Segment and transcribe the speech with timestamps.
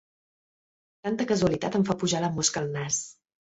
[1.09, 3.01] Tanta casualitat em fa pujar la mosca al nas.